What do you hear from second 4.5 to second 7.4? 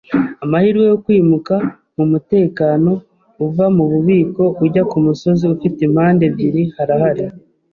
ujya kumusozi ufite impande ebyiri, harahari